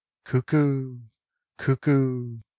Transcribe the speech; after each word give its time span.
Cuckoo! 0.23 0.99
Cuckoo 1.59 2.39